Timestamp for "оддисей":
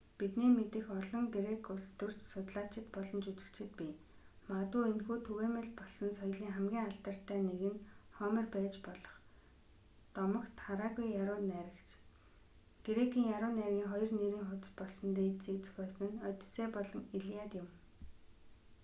16.29-16.67